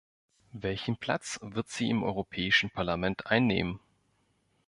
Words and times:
Welchen 0.55 0.97
Platz 0.97 1.37
wird 1.43 1.69
sie 1.69 1.91
im 1.91 2.01
Europäischen 2.01 2.71
Parlament 2.71 3.27
einnehmen? 3.27 3.79